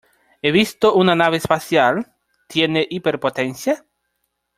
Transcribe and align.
He 0.41 0.49
visto 0.51 0.95
una 0.95 1.13
nave 1.13 1.37
especial.¿ 1.37 1.99
Tiene 2.47 2.87
hiperpotencia? 2.89 3.85